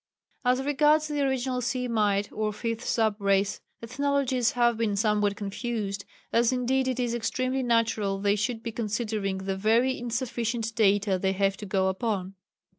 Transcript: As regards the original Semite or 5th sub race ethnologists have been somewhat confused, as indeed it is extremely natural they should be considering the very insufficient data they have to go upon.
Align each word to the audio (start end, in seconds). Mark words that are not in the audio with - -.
As 0.43 0.63
regards 0.63 1.07
the 1.09 1.21
original 1.21 1.61
Semite 1.61 2.31
or 2.31 2.51
5th 2.51 2.81
sub 2.81 3.21
race 3.21 3.61
ethnologists 3.83 4.53
have 4.53 4.75
been 4.75 4.95
somewhat 4.95 5.35
confused, 5.35 6.05
as 6.33 6.51
indeed 6.51 6.87
it 6.87 6.99
is 6.99 7.13
extremely 7.13 7.61
natural 7.61 8.17
they 8.19 8.35
should 8.35 8.63
be 8.63 8.71
considering 8.71 9.37
the 9.37 9.55
very 9.55 9.95
insufficient 9.99 10.73
data 10.73 11.19
they 11.19 11.33
have 11.33 11.55
to 11.57 11.67
go 11.67 11.87
upon. 11.87 12.33